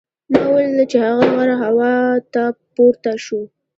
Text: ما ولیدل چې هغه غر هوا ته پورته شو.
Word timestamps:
ما 0.31 0.41
ولیدل 0.53 0.79
چې 0.91 0.97
هغه 1.05 1.25
غر 1.35 1.49
هوا 1.63 1.93
ته 2.33 2.43
پورته 2.73 3.13
شو. 3.25 3.41